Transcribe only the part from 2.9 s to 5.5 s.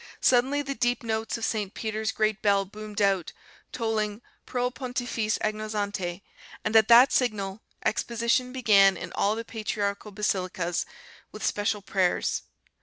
out, tolling 'pro pontifice